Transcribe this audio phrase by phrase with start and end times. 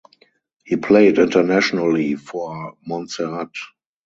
[0.63, 3.51] He played internationally for Montserrat.